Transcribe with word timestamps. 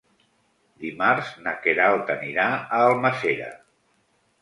Dimarts 0.85 1.29
na 1.49 1.55
Queralt 1.67 2.11
anirà 2.17 2.49
a 2.57 2.83
Almàssera. 2.91 3.55